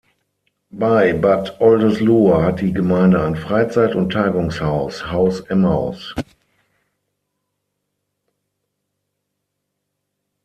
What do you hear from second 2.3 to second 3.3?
hat die Gemeinde